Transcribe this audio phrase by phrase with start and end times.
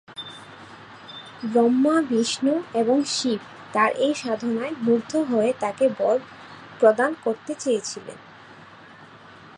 [1.43, 3.39] ব্রহ্মা, বিষ্ণু এবং শিব
[3.73, 6.17] তার এই সাধনায় মুগ্ধ হয়ে তাকে বর
[6.79, 8.17] প্রদান করতে চেয়েছিলেন।